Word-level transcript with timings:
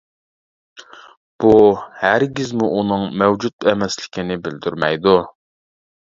بۇ 1.45 1.51
ھەرگىزمۇ 2.05 2.71
ئۇنىڭ 2.79 3.05
مەۋجۇت 3.23 3.69
ئەمەسلىكىنى 3.75 4.41
بىلدۈرمەيدۇ. 4.49 5.15